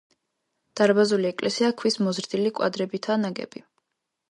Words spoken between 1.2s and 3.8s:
ეკლესია ქვის მოზრდილი კვადრებითაა ნაგები.